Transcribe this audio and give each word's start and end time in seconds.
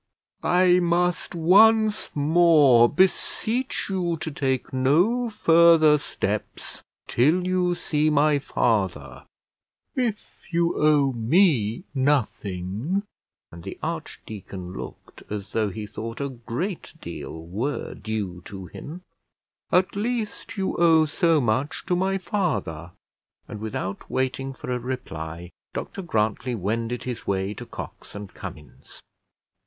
"I 0.41 0.79
must 0.79 1.35
once 1.35 2.09
more 2.15 2.89
beseech 2.89 3.85
you 3.87 4.17
to 4.21 4.31
take 4.31 4.73
no 4.73 5.29
further 5.29 5.99
steps 5.99 6.81
till 7.07 7.45
you 7.45 7.75
see 7.75 8.09
my 8.09 8.39
father; 8.39 9.25
if 9.95 10.45
you 10.51 10.73
owe 10.75 11.11
me 11.11 11.83
nothing," 11.93 13.03
and 13.51 13.61
the 13.61 13.77
archdeacon 13.83 14.73
looked 14.73 15.21
as 15.31 15.51
though 15.51 15.69
he 15.69 15.85
thought 15.85 16.19
a 16.19 16.29
great 16.29 16.95
deal 16.99 17.43
were 17.45 17.93
due 17.93 18.41
to 18.45 18.65
him, 18.65 19.03
"at 19.71 19.95
least 19.95 20.57
you 20.57 20.75
owe 20.77 21.05
so 21.05 21.39
much 21.39 21.83
to 21.85 21.95
my 21.95 22.17
father;" 22.17 22.89
and, 23.47 23.59
without 23.59 24.09
waiting 24.09 24.51
for 24.51 24.71
a 24.71 24.79
reply, 24.79 25.51
Dr 25.75 26.01
Grantly 26.01 26.55
wended 26.55 27.03
his 27.03 27.27
way 27.27 27.53
to 27.53 27.67
Cox 27.67 28.15
and 28.15 28.33
Cummins. 28.33 29.03